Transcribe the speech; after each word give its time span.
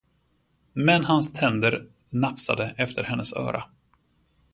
Men 0.73 1.03
hans 1.05 1.33
tänder 1.33 1.87
nafsade 2.09 2.73
efter 2.77 3.03
hennes 3.03 3.33
öra. 3.33 3.63